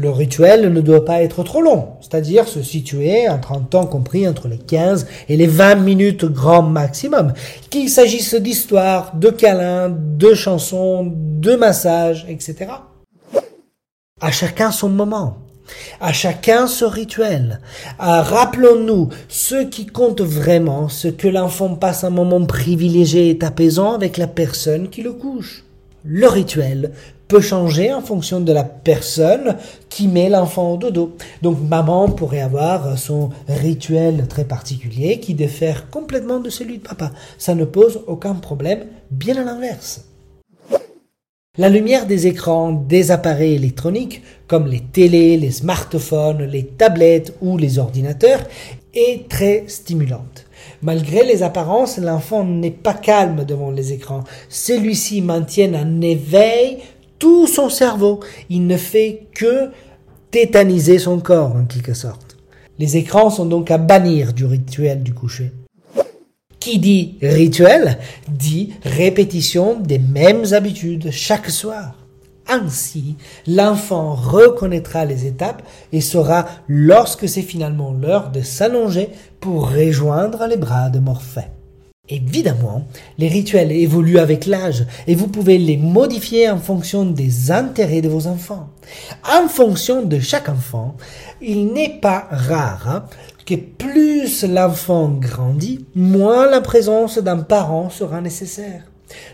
Le 0.00 0.10
rituel 0.10 0.72
ne 0.72 0.80
doit 0.80 1.04
pas 1.04 1.22
être 1.22 1.42
trop 1.42 1.60
long, 1.60 1.94
c'est-à-dire 2.00 2.46
se 2.46 2.62
situer 2.62 3.28
entre 3.28 3.50
un 3.50 3.62
temps 3.62 3.86
compris 3.86 4.28
entre 4.28 4.46
les 4.46 4.56
15 4.56 5.08
et 5.28 5.36
les 5.36 5.48
20 5.48 5.74
minutes 5.74 6.24
grand 6.24 6.62
maximum, 6.62 7.32
qu'il 7.68 7.90
s'agisse 7.90 8.36
d'histoires, 8.36 9.16
de 9.16 9.28
câlins, 9.30 9.90
de 9.90 10.34
chansons, 10.34 11.12
de 11.12 11.56
massages, 11.56 12.26
etc. 12.28 12.66
À 14.20 14.30
chacun 14.30 14.70
son 14.70 14.88
moment. 14.88 15.38
À 16.00 16.12
chacun 16.12 16.68
ce 16.68 16.84
rituel. 16.84 17.60
Rappelons-nous 17.98 19.08
ce 19.26 19.64
qui 19.64 19.86
compte 19.86 20.20
vraiment, 20.20 20.88
ce 20.88 21.08
que 21.08 21.26
l'enfant 21.26 21.74
passe 21.74 22.04
un 22.04 22.10
moment 22.10 22.46
privilégié 22.46 23.30
et 23.30 23.44
apaisant 23.44 23.94
avec 23.94 24.16
la 24.16 24.28
personne 24.28 24.90
qui 24.90 25.02
le 25.02 25.12
couche. 25.12 25.64
Le 26.04 26.28
rituel 26.28 26.92
peut 27.26 27.40
changer 27.40 27.92
en 27.92 28.00
fonction 28.00 28.40
de 28.40 28.52
la 28.52 28.64
personne 28.64 29.56
qui 29.88 30.08
met 30.08 30.30
l'enfant 30.30 30.72
au 30.72 30.76
dodo. 30.76 31.16
Donc 31.42 31.58
maman 31.68 32.08
pourrait 32.08 32.40
avoir 32.40 32.96
son 32.96 33.30
rituel 33.48 34.26
très 34.28 34.44
particulier 34.44 35.20
qui 35.20 35.34
diffère 35.34 35.90
complètement 35.90 36.40
de 36.40 36.50
celui 36.50 36.78
de 36.78 36.86
papa. 36.86 37.12
Ça 37.36 37.54
ne 37.54 37.64
pose 37.64 38.00
aucun 38.06 38.34
problème, 38.34 38.86
bien 39.10 39.36
à 39.36 39.44
l'inverse. 39.44 40.04
La 41.58 41.68
lumière 41.68 42.06
des 42.06 42.28
écrans 42.28 42.70
des 42.70 43.10
appareils 43.10 43.56
électroniques, 43.56 44.22
comme 44.46 44.68
les 44.68 44.78
télés, 44.78 45.36
les 45.36 45.50
smartphones, 45.50 46.44
les 46.44 46.64
tablettes 46.64 47.34
ou 47.42 47.58
les 47.58 47.80
ordinateurs, 47.80 48.44
très 49.28 49.64
stimulante. 49.66 50.46
Malgré 50.82 51.24
les 51.24 51.42
apparences, 51.42 51.98
l'enfant 51.98 52.44
n'est 52.44 52.70
pas 52.70 52.94
calme 52.94 53.44
devant 53.44 53.70
les 53.70 53.92
écrans. 53.92 54.24
Celui-ci 54.48 55.22
maintient 55.22 55.74
un 55.74 56.00
éveil 56.00 56.78
tout 57.18 57.46
son 57.46 57.68
cerveau. 57.68 58.20
Il 58.48 58.66
ne 58.66 58.76
fait 58.76 59.26
que 59.34 59.70
tétaniser 60.30 60.98
son 60.98 61.18
corps, 61.20 61.56
en 61.56 61.64
quelque 61.64 61.94
sorte. 61.94 62.36
Les 62.78 62.96
écrans 62.96 63.30
sont 63.30 63.46
donc 63.46 63.70
à 63.70 63.78
bannir 63.78 64.32
du 64.32 64.44
rituel 64.44 65.02
du 65.02 65.12
coucher. 65.12 65.52
Qui 66.60 66.78
dit 66.78 67.18
rituel 67.22 67.98
dit 68.28 68.74
répétition 68.82 69.78
des 69.80 69.98
mêmes 69.98 70.44
habitudes 70.52 71.10
chaque 71.10 71.50
soir. 71.50 71.94
Ainsi, 72.48 73.16
l'enfant 73.46 74.14
reconnaîtra 74.14 75.04
les 75.04 75.26
étapes 75.26 75.62
et 75.92 76.00
saura 76.00 76.46
lorsque 76.66 77.28
c'est 77.28 77.42
finalement 77.42 77.92
l'heure 77.92 78.30
de 78.30 78.40
s'allonger 78.40 79.10
pour 79.40 79.70
rejoindre 79.70 80.46
les 80.46 80.56
bras 80.56 80.88
de 80.88 80.98
Morphée. 80.98 81.50
Évidemment, 82.10 82.86
les 83.18 83.28
rituels 83.28 83.70
évoluent 83.70 84.18
avec 84.18 84.46
l'âge 84.46 84.86
et 85.06 85.14
vous 85.14 85.28
pouvez 85.28 85.58
les 85.58 85.76
modifier 85.76 86.48
en 86.48 86.56
fonction 86.58 87.04
des 87.04 87.50
intérêts 87.50 88.00
de 88.00 88.08
vos 88.08 88.26
enfants. 88.26 88.70
En 89.30 89.46
fonction 89.46 90.02
de 90.02 90.18
chaque 90.18 90.48
enfant, 90.48 90.96
il 91.42 91.66
n'est 91.66 91.98
pas 92.00 92.26
rare 92.30 92.88
hein, 92.88 93.04
que 93.44 93.56
plus 93.56 94.42
l'enfant 94.44 95.10
grandit, 95.10 95.84
moins 95.94 96.48
la 96.48 96.62
présence 96.62 97.18
d'un 97.18 97.38
parent 97.38 97.90
sera 97.90 98.22
nécessaire. 98.22 98.84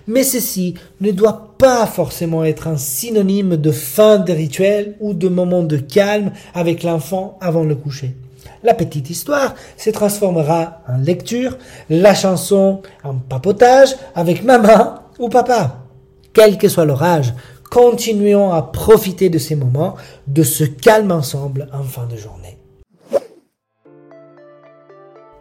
Mais 0.06 0.22
ceci 0.22 0.74
ne 1.00 1.10
doit 1.10 1.54
pas 1.58 1.87
forcément 1.87 2.44
être 2.44 2.68
un 2.68 2.76
synonyme 2.76 3.56
de 3.56 3.70
fin 3.70 4.18
de 4.18 4.32
rituel 4.32 4.96
ou 5.00 5.14
de 5.14 5.28
moment 5.28 5.62
de 5.62 5.76
calme 5.76 6.32
avec 6.54 6.82
l'enfant 6.82 7.38
avant 7.40 7.64
le 7.64 7.74
coucher 7.74 8.14
la 8.64 8.74
petite 8.74 9.10
histoire 9.10 9.54
se 9.76 9.90
transformera 9.90 10.80
en 10.88 10.96
lecture, 10.96 11.56
la 11.90 12.14
chanson 12.14 12.80
en 13.04 13.14
papotage 13.14 13.94
avec 14.14 14.42
maman 14.42 14.94
ou 15.18 15.28
papa. 15.28 15.84
Quel 16.32 16.58
que 16.58 16.68
soit 16.68 16.87
leur 16.87 17.02
âge, 17.02 17.34
continuons 17.70 18.52
à 18.52 18.62
profiter 18.62 19.28
de 19.28 19.38
ces 19.38 19.54
moments, 19.54 19.94
de 20.26 20.42
ce 20.42 20.64
calme 20.64 21.12
ensemble 21.12 21.68
en 21.72 21.84
fin 21.84 22.06
de 22.06 22.16
journée. 22.16 22.58